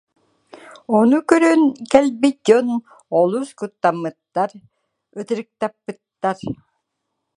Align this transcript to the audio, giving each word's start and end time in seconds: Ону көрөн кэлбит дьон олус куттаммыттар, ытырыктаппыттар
Ону 0.97 1.17
көрөн 1.29 1.61
кэлбит 1.91 2.37
дьон 2.45 2.67
олус 3.19 3.49
куттаммыттар, 3.59 4.51
ытырыктаппыттар 5.19 6.37